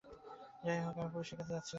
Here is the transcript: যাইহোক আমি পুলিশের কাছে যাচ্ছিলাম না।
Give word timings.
যাইহোক 0.63 0.95
আমি 0.97 1.09
পুলিশের 1.13 1.37
কাছে 1.37 1.51
যাচ্ছিলাম 1.51 1.57
না। 1.57 1.69